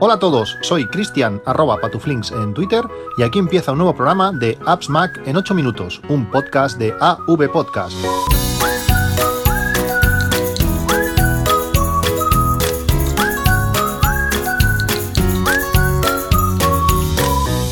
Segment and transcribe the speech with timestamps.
[0.00, 2.84] Hola a todos, soy Cristian arroba patuflinks en Twitter
[3.16, 6.94] y aquí empieza un nuevo programa de Apps Mac en 8 minutos, un podcast de
[7.00, 7.96] AV Podcast.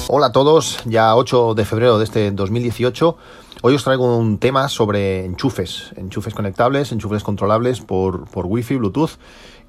[0.08, 3.16] Hola a todos, ya 8 de febrero de este 2018.
[3.62, 9.12] Hoy os traigo un tema sobre enchufes, enchufes conectables, enchufes controlables por, por Wi-Fi, Bluetooth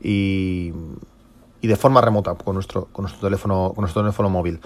[0.01, 0.73] y
[1.67, 4.59] de forma remota con nuestro, con nuestro teléfono, con nuestro teléfono móvil.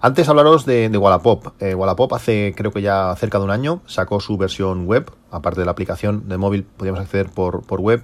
[0.00, 1.48] Antes hablaros de, de Wallapop.
[1.60, 5.60] Eh, Wallapop hace creo que ya cerca de un año sacó su versión web, aparte
[5.60, 8.02] de la aplicación de móvil podíamos acceder por, por web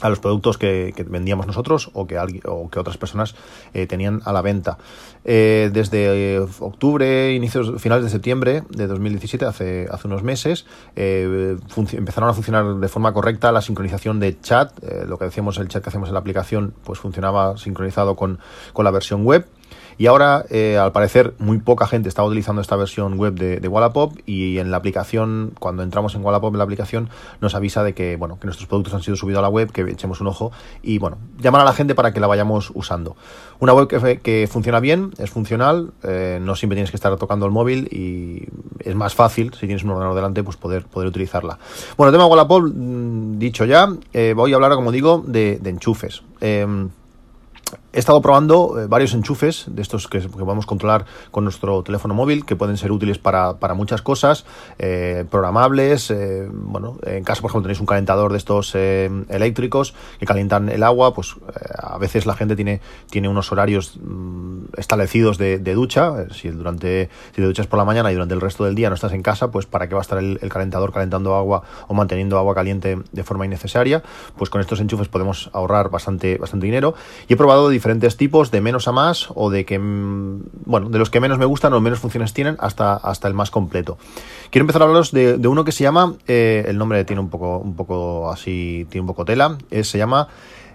[0.00, 3.34] a los productos que, vendíamos nosotros o que, o que otras personas
[3.74, 4.78] eh, tenían a la venta.
[5.24, 12.30] Eh, desde eh, octubre, inicios, finales de septiembre de 2017, hace, hace unos meses, empezaron
[12.30, 14.72] a funcionar de forma correcta la sincronización de chat.
[15.06, 18.38] lo que decíamos, el chat que hacemos en la aplicación, pues funcionaba sincronizado con,
[18.72, 19.46] con la versión web.
[19.98, 24.18] Y ahora, eh, al parecer, muy poca gente estaba utilizando esta versión web de, Wallapop
[24.26, 28.16] y en la aplicación, cuando entramos en Wallapop en la aplicación, nos avisa de que,
[28.16, 30.98] bueno, que nuestros productos han sido subidos a la web, que echemos un ojo y,
[30.98, 33.16] bueno, llamar a la gente para que la vayamos usando.
[33.58, 37.52] Una web que, funciona bien, es funcional, eh, no siempre tienes que estar tocando el
[37.52, 41.58] móvil y es más fácil, si tienes un ordenador delante, pues poder, poder utilizarla.
[41.96, 45.58] Bueno, el tema de Wallapop, mm, dicho ya, eh, voy a hablar, como digo, de,
[45.60, 46.22] de enchufes.
[47.92, 52.44] He estado probando eh, varios enchufes de estos que, podemos controlar con nuestro teléfono móvil,
[52.44, 54.44] que pueden ser útiles para, muchas cosas,
[54.78, 56.12] eh, programables.
[56.12, 60.84] Eh, bueno, en caso, por ejemplo, tenéis un calentador de estos eléctricos que calientan el
[60.84, 61.34] agua, pues
[61.76, 62.80] a veces la gente tiene,
[63.10, 66.28] tiene unos horarios mm, establecidos de, ducha.
[66.30, 68.94] Si durante si te duchas por la mañana y durante el resto del día no
[68.94, 71.94] estás en casa, pues para qué va a estar el, el calentador calentando agua o
[71.94, 74.02] manteniendo agua caliente de forma innecesaria.
[74.36, 76.94] Pues con estos enchufes podemos ahorrar bastante, bastante dinero.
[77.26, 80.98] Y he probado diferentes tipos, de menos a más, o de que, mm, bueno, de
[80.98, 83.96] los que menos me gustan o menos funciones tienen, hasta, hasta el más completo.
[84.50, 87.58] Quiero empezar a hablaros de, uno que se llama, eh, el nombre tiene un poco,
[87.58, 90.28] un poco así, tiene un poco tela, eh, se llama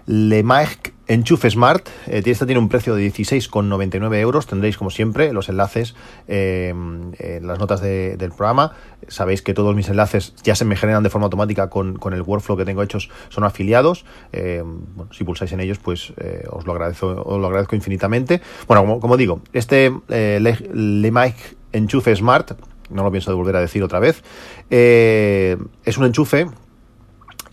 [0.06, 1.88] Lemaec Enchufe Smart.
[2.06, 4.46] Eh, este tiene un precio de 16,99 euros.
[4.46, 5.94] Tendréis, como siempre, los enlaces
[6.28, 8.72] eh, en las notas del programa.
[9.08, 12.56] Sabéis que todos mis enlaces ya se me generan de forma automática con, el workflow
[12.56, 14.04] que tengo hechos, son afiliados.
[14.32, 14.64] Eh,
[15.12, 16.12] si pulsáis en ellos, pues
[16.50, 18.40] os, lo agradezco, os lo agradezco infinitamente.
[18.66, 21.36] Bueno, como, digo, este Lemaec
[21.72, 22.52] Enchufe Smart,
[22.90, 24.22] no lo pienso volver a decir otra vez,
[24.70, 26.46] es un enchufe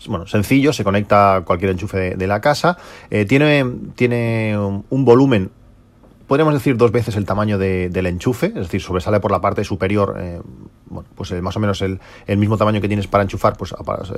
[0.06, 2.76] bueno, sencillo, se conecta a cualquier enchufe de, la casa.
[3.10, 5.50] Eh, tiene tiene un, volumen
[6.26, 10.16] podríamos decir dos veces el tamaño del enchufe, es decir, sobresale por la parte superior,
[10.18, 10.40] eh,
[10.86, 12.00] bueno, pues eh, más o menos el,
[12.38, 13.74] mismo tamaño que tienes para enchufar, pues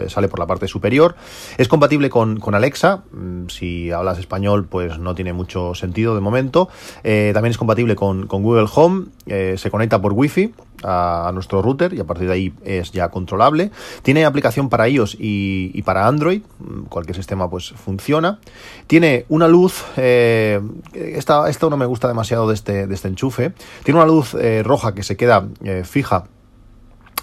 [0.06, 1.16] sale por la parte superior.
[1.58, 6.68] Es compatible con, Alexa, mm, si hablas español, pues no tiene mucho sentido de momento.
[7.02, 12.00] también es compatible con, con Google Home, se conecta por Wi-Fi a, nuestro router y
[12.00, 13.70] a partir de ahí es ya controlable.
[14.02, 16.42] Tiene aplicación para iOS y, para Android,
[16.88, 18.38] cualquier sistema pues funciona.
[18.86, 20.60] Tiene una luz, eh,
[20.94, 23.52] esta, esto no me gusta demasiado de este, de este enchufe,
[23.84, 26.24] tiene una luz eh, roja que se queda eh, fija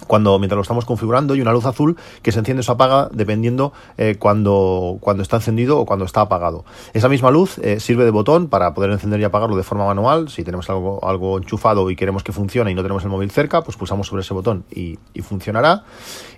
[0.06, 3.08] cuando mientras lo estamos configurando y una luz azul que se enciende o se apaga
[3.12, 6.64] dependiendo eh, cuando, cuando está encendido o cuando está apagado.
[6.92, 10.28] Esa misma luz eh, sirve de botón para poder encender y apagarlo de forma manual.
[10.28, 13.62] Si tenemos algo, algo enchufado y queremos que funcione y no tenemos el móvil cerca,
[13.62, 15.84] pues pulsamos sobre ese botón y, funcionará.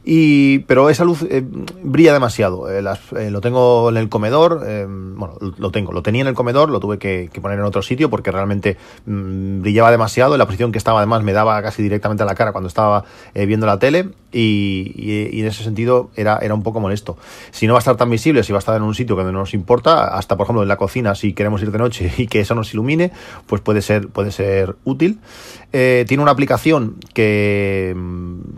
[0.04, 1.42] Y, pero esa luz eh,
[1.82, 2.68] brilla demasiado.
[2.70, 6.98] lo tengo en el comedor, bueno, lo tengo, lo tenía en el comedor, lo tuve
[6.98, 10.36] que, poner en otro sitio porque realmente mm, brillaba demasiado.
[10.36, 13.04] La posición que estaba además me daba casi directamente a la cara cuando estaba
[13.46, 17.16] viendo la tele y, en ese sentido era, era un poco molesto.
[17.50, 19.24] Si no va a estar tan visible, si va a estar en un sitio que
[19.24, 22.26] no nos importa, hasta por ejemplo en la cocina, si queremos ir de noche y
[22.26, 23.12] que eso nos ilumine,
[23.46, 25.20] pues puede ser, puede ser útil.
[25.72, 27.96] Eh, tiene una aplicación que,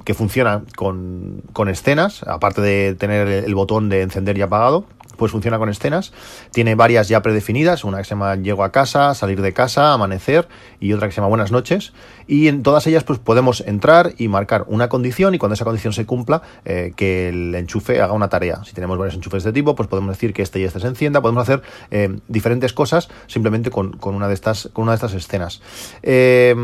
[0.04, 4.84] que funciona con, con escenas, aparte de tener el botón de encender y apagado
[5.18, 6.12] pues funciona con escenas.
[6.52, 10.48] Tiene varias ya predefinidas, una que se llama Llego a casa, salir de casa, amanecer
[10.80, 11.92] y otra que se llama Buenas noches.
[12.26, 15.92] Y en todas ellas pues podemos entrar y marcar una condición y cuando esa condición
[15.92, 18.62] se cumpla, eh, que el enchufe haga una tarea.
[18.64, 21.20] Si tenemos varios enchufes de tipo, pues podemos decir que este y este se encienda.
[21.20, 25.60] Podemos hacer eh, diferentes cosas simplemente con, una de estas, con una de estas escenas.
[26.02, 26.54] Eh,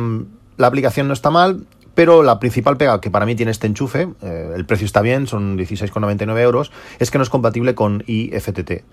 [0.56, 4.08] la aplicación no está mal, pero la principal pega que para mí tiene este enchufe,
[4.22, 8.84] eh, el precio está bien, son 16,99 euros, es que no es compatible con IFTT.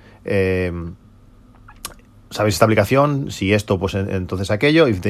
[2.32, 5.02] Sabéis esta aplicación, si esto, pues entonces aquello, if,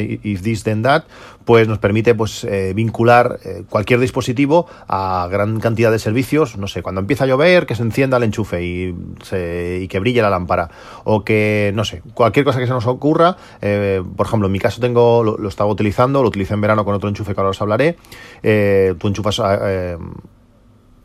[0.41, 1.03] this then that,
[1.45, 6.68] pues nos permite pues eh, vincular eh, cualquier dispositivo a gran cantidad de servicios, no
[6.68, 8.95] sé, cuando empieza a llover, que se encienda el enchufe y,
[9.79, 10.69] y que brille la lámpara,
[11.03, 14.59] o que, no sé, cualquier cosa que se nos ocurra, eh, por ejemplo, en mi
[14.59, 17.62] caso tengo, lo, estaba utilizando, lo utilicé en verano con otro enchufe que ahora os
[17.62, 17.97] hablaré,
[18.97, 19.39] tú enchufas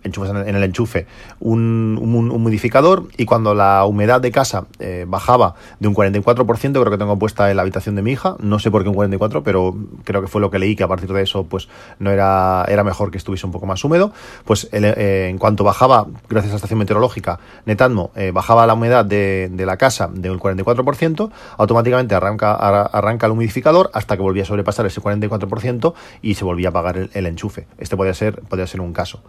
[0.06, 1.06] enchufas en el enchufe
[1.40, 1.94] un,
[2.42, 7.18] modificador y cuando la humedad de casa eh, bajaba de un 44%, creo que tengo
[7.18, 10.22] puesta en la habitación de mi hija, no sé por qué un 44%, pero creo
[10.22, 11.68] que fue lo que leí, que a partir de eso pues
[11.98, 14.12] no era, era mejor que estuviese un poco más húmedo,
[14.44, 19.04] pues eh, en cuanto bajaba, gracias a la estación meteorológica, Netatmo, eh, bajaba la humedad
[19.04, 24.86] de, la casa del 44%, automáticamente arranca, arranca el humidificador hasta que volvía a sobrepasar
[24.86, 27.66] ese 44% y se volvía a apagar el, enchufe.
[27.78, 29.22] Este podría ser, podría ser un caso.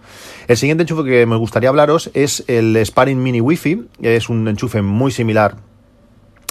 [0.47, 3.85] El siguiente enchufe que me gustaría hablaros es el Sparring Mini Wi-Fi.
[4.01, 5.55] Es un enchufe muy similar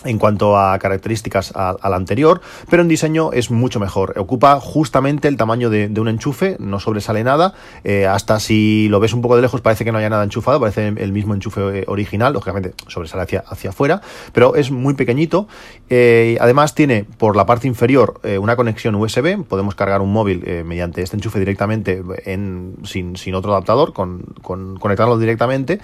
[0.06, 4.14] en cuanto a características al anterior, pero en diseño es mucho mejor.
[4.18, 7.54] Ocupa justamente el tamaño de, un enchufe, no sobresale nada,
[7.84, 10.60] eh, hasta si lo ves un poco de lejos parece que no haya nada enchufado,
[10.60, 14.00] parece el mismo enchufe eh, original, lógicamente sobresale hacia, hacia afuera,
[14.32, 15.48] pero es muy pequeñito.
[15.88, 21.02] Eh, además tiene por la parte inferior una conexión USB, podemos cargar un móvil mediante
[21.02, 25.80] este enchufe directamente en, sin, sin otro adaptador, con conectarlo directamente.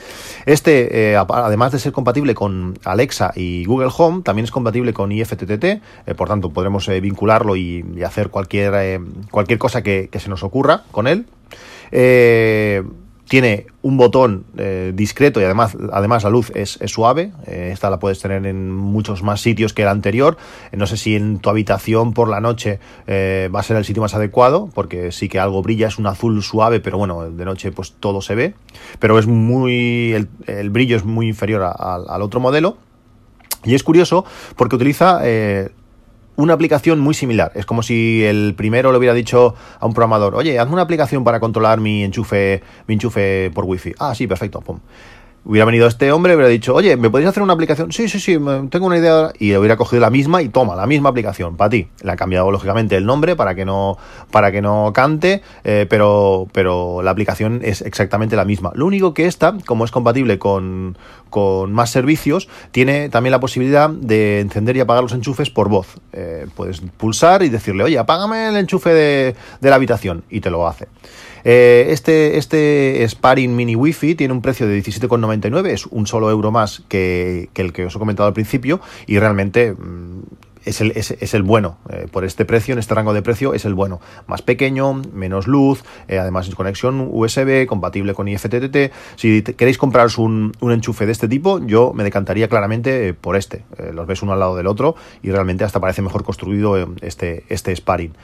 [0.46, 5.64] Este, además de ser compatible con Alexa y Google Home, también es compatible con IFTTT,
[5.64, 5.80] eh,
[6.16, 9.00] por tanto podremos eh, vincularlo y, hacer cualquier, eh,
[9.30, 11.26] cualquier cosa que, se nos ocurra con él.
[13.28, 14.44] tiene un botón
[14.94, 17.32] discreto y además, además la luz es, suave.
[17.46, 20.36] esta la puedes tener en muchos más sitios que el anterior.
[20.72, 24.14] no sé si en tu habitación por la noche va a ser el sitio más
[24.14, 27.92] adecuado, porque sí que algo brilla, es un azul suave, pero bueno, de noche pues
[27.98, 28.54] todo se ve.
[28.98, 30.12] Pero es muy.
[30.46, 32.76] el, brillo es muy inferior al otro modelo.
[33.64, 34.24] Y es curioso
[34.56, 35.70] porque utiliza eh,
[36.36, 37.52] una aplicación muy similar.
[37.54, 41.24] Es como si el primero le hubiera dicho a un programador, oye, hazme una aplicación
[41.24, 43.94] para controlar mi enchufe, mi enchufe por wifi.
[43.98, 44.60] Ah, sí, perfecto.
[44.60, 44.80] Pum.
[45.44, 47.90] Hubiera venido este hombre hubiera dicho, oye, ¿me podéis hacer una aplicación?
[47.90, 48.38] Sí, sí, sí,
[48.70, 49.32] tengo una idea.
[49.40, 51.88] Y hubiera cogido la misma y toma, la misma aplicación para ti.
[52.02, 53.98] Le ha cambiado lógicamente el nombre para que no,
[54.30, 58.70] para que no cante, eh, pero, pero la aplicación es exactamente la misma.
[58.76, 60.96] Lo único que esta, como es compatible con,
[61.28, 65.96] con más servicios, tiene también la posibilidad de encender y apagar los enchufes por voz.
[66.12, 70.50] Eh, puedes pulsar y decirle, oye, apágame el enchufe de, de la habitación y te
[70.50, 70.86] lo hace.
[71.44, 76.50] Eh, este, este Sparring Mini Wi-Fi tiene un precio de 17,99, es un solo euro
[76.50, 80.22] más que, que, el que os he comentado al principio y realmente mm,
[80.64, 81.78] es el, es, el bueno.
[81.88, 84.00] Eh, por este precio, en este rango de precio, es el bueno.
[84.26, 88.92] Más pequeño, menos luz, eh, además es conexión USB, compatible con IFTTT.
[89.16, 93.64] Si queréis compraros un, enchufe de este tipo, yo me decantaría claramente eh, por este.
[93.92, 97.74] los ves uno al lado del otro y realmente hasta parece mejor construido este, este
[97.74, 98.14] Sparring.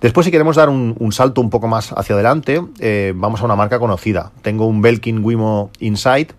[0.00, 2.62] Después, si queremos dar un, un salto un poco más hacia adelante,
[3.14, 4.32] vamos a una marca conocida.
[4.42, 6.32] Tengo un Belkin Wimo Insight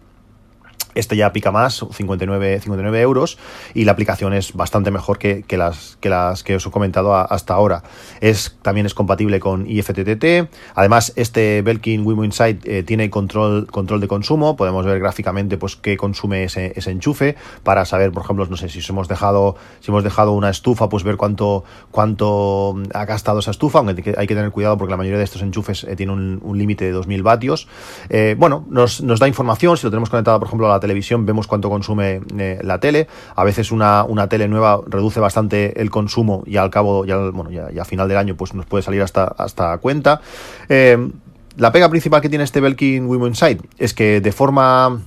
[0.96, 3.38] este ya pica más, 59, 59 euros,
[3.74, 7.54] y la aplicación es bastante mejor que, las, que las que os he comentado hasta
[7.54, 7.84] ahora.
[8.22, 10.50] Es, también es compatible con IFTTT.
[10.76, 14.56] Además, este Belkin Wimo Insight eh, tiene control, control de consumo.
[14.56, 18.80] Podemos ver gráficamente pues, qué consume ese, enchufe para saber, por ejemplo, no sé si
[18.90, 23.80] hemos dejado, si hemos dejado una estufa, pues ver cuánto, cuánto ha gastado esa estufa,
[23.80, 26.86] aunque hay que tener cuidado porque la mayoría de estos enchufes eh, tienen un, límite
[26.86, 27.68] de 2000 vatios.
[28.10, 31.26] Eh, bueno, nos, nos da información, si lo tenemos conectado, por ejemplo, a la televisión
[31.26, 33.08] vemos cuánto consume eh, la tele.
[33.36, 37.52] A veces una, una, tele nueva reduce bastante el consumo y al cabo, ya, bueno,
[37.52, 40.22] ya, a final del año, pues nos puede salir hasta, hasta cuenta.
[40.68, 41.10] Eh,
[41.58, 45.02] la pega principal que tiene este Belkin Women Insight es que de forma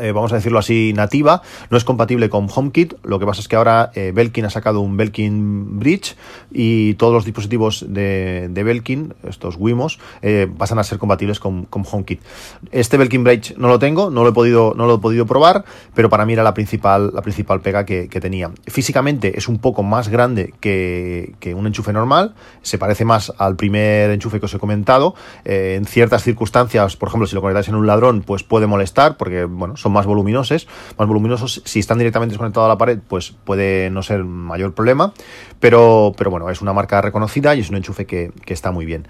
[0.00, 2.94] eh, vamos a decirlo así, nativa, no es compatible con HomeKit.
[3.04, 6.16] Lo que pasa es que ahora eh, Belkin ha sacado un Belkin Bridge
[6.50, 12.22] y todos los dispositivos de, Belkin, estos Wimos, eh, pasan a ser compatibles con, HomeKit.
[12.70, 15.64] Este Belkin Bridge no lo tengo, no lo he podido, no lo he podido probar,
[15.94, 18.50] pero para mí era la principal, la principal pega que, tenía.
[18.68, 24.10] Físicamente es un poco más grande que, un enchufe normal, se parece más al primer
[24.10, 25.14] enchufe que os he comentado.
[25.44, 29.44] en ciertas circunstancias, por ejemplo, si lo conectáis en un ladrón, pues puede molestar, porque
[29.44, 31.62] bueno, son más voluminosos, más voluminosos.
[31.64, 35.12] Si están directamente desconectados a la pared, pues puede no ser mayor problema.
[35.58, 39.08] Pero, pero bueno, es una marca reconocida y es un enchufe que, está muy bien.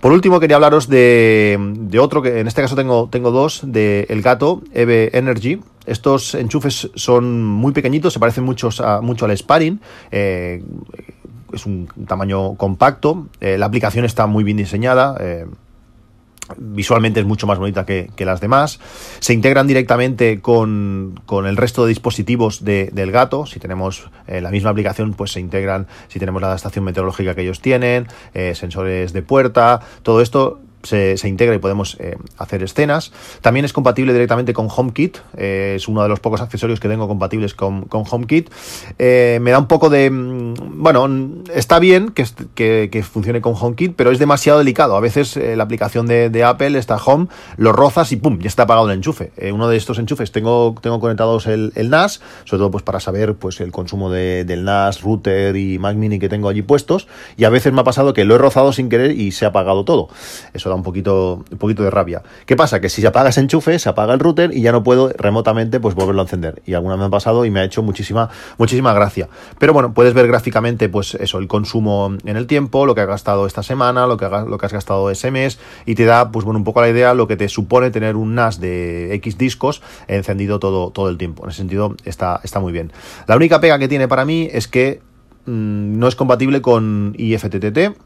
[0.00, 4.22] Por último, quería hablaros de, otro, que en este caso tengo, tengo dos, de El
[4.22, 5.60] Gato EV Energy.
[5.86, 9.80] Estos enchufes son muy pequeñitos, se parecen muchos a, mucho al Sparring.
[10.10, 10.62] Eh,
[11.52, 13.28] es un tamaño compacto.
[13.40, 15.16] Eh, la aplicación está muy bien diseñada.
[15.20, 15.46] Eh,
[16.56, 18.80] visualmente es mucho más bonita que, las demás.
[19.20, 23.46] Se integran directamente con, el resto de dispositivos del gato.
[23.46, 27.42] Si tenemos eh, la misma aplicación, pues se integran, si tenemos la estación meteorológica que
[27.42, 33.12] ellos tienen, eh, sensores de puerta, todo esto se, integra y podemos eh, hacer escenas.
[33.40, 37.08] También es compatible directamente con HomeKit, eh, es uno de los pocos accesorios que tengo
[37.08, 38.50] compatibles con, con HomeKit.
[38.98, 40.10] Eh, me da un poco de...
[40.10, 41.08] Mm, bueno,
[41.52, 44.96] está bien que, funcione con HomeKit, pero es demasiado delicado.
[44.96, 48.38] A veces la aplicación de, Apple está Home, lo rozas y ¡pum!
[48.38, 49.32] ya está apagado el enchufe.
[49.52, 53.60] uno de estos enchufes tengo, tengo conectados el, NAS, sobre todo pues para saber pues
[53.60, 57.72] el consumo del NAS, router y Mac Mini que tengo allí puestos, y a veces
[57.72, 60.08] me ha pasado que lo he rozado sin querer y se ha apagado todo.
[60.52, 62.22] Eso un poquito, un poquito de rabia.
[62.46, 62.80] ¿Qué pasa?
[62.80, 65.80] Que si se apaga ese enchufe, se apaga el router y ya no puedo remotamente
[65.80, 66.62] pues volverlo a encender.
[66.66, 69.28] Y alguna me ha pasado y me ha hecho muchísima, muchísima gracia.
[69.58, 73.08] Pero bueno, puedes ver gráficamente pues eso, el consumo en el tiempo, lo que has
[73.08, 76.44] gastado esta semana, lo que, lo que has gastado ese mes y te da pues
[76.44, 79.82] bueno un poco la idea lo que te supone tener un NAS de X discos
[80.08, 81.44] encendido todo, todo el tiempo.
[81.44, 82.92] En ese sentido está, está muy bien.
[83.26, 85.00] La única pega que tiene para mí es que
[85.46, 87.96] mm, no es compatible con IFTTT.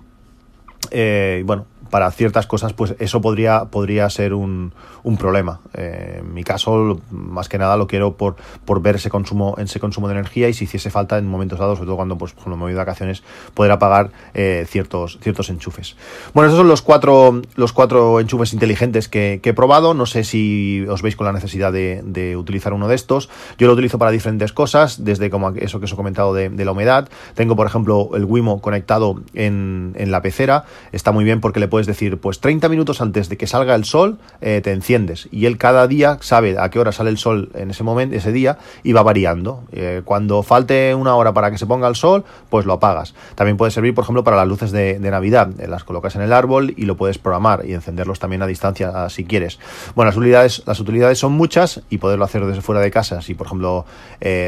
[0.90, 5.60] Eh, bueno, para ciertas cosas, pues eso podría, podría ser un, un problema.
[5.74, 9.80] Eh, en mi caso, más que nada lo quiero por, por ver ese consumo, ese
[9.80, 12.56] consumo de energía y si hiciese falta en momentos dados, sobre todo cuando pues, me
[12.56, 13.22] voy de vacaciones,
[13.54, 15.96] poder apagar eh, ciertos, ciertos enchufes.
[16.34, 19.94] Bueno, esos son los cuatro, los cuatro enchufes inteligentes que, he probado.
[19.94, 23.30] No sé si os veis con la necesidad de, utilizar uno de estos.
[23.56, 26.72] Yo lo utilizo para diferentes cosas, desde como eso que os he comentado de, la
[26.72, 27.08] humedad.
[27.34, 30.64] Tengo, por ejemplo, el Wimo conectado en, en la pecera.
[30.92, 33.84] Está muy bien porque le puedes decir, pues 30 minutos antes de que salga el
[33.84, 35.28] sol, eh, te enciendes.
[35.30, 38.32] Y él cada día sabe a qué hora sale el sol en ese momento, ese
[38.32, 39.62] día, y va variando.
[39.70, 43.14] Eh, cuando falte una hora para que se ponga el sol, pues lo apagas.
[43.36, 45.50] También puede servir, por ejemplo, para las luces de, Navidad.
[45.60, 49.08] Eh, las colocas en el árbol y lo puedes programar y encenderlos también a distancia
[49.08, 49.60] si quieres.
[49.94, 53.22] Bueno, las utilidades, las utilidades son muchas y poderlo hacer desde fuera de casa.
[53.22, 53.86] Si, por ejemplo,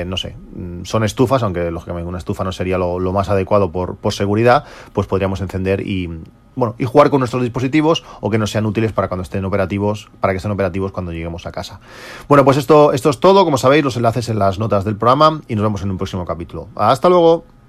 [0.06, 3.70] no sé, mm, son estufas, aunque lógicamente una estufa no sería lo, lo más adecuado
[3.70, 6.08] por, por seguridad, pues podríamos encender y,
[6.56, 10.10] bueno, y jugar con nuestros dispositivos o que nos sean útiles para cuando estén operativos,
[10.20, 11.80] para que estén operativos cuando lleguemos a casa.
[12.28, 13.44] Bueno, pues esto, esto es todo.
[13.44, 16.24] Como sabéis, los enlaces en las notas del programa y nos vemos en un próximo
[16.24, 16.68] capítulo.
[16.74, 17.59] Hasta luego.